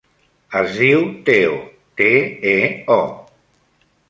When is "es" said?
0.61-0.71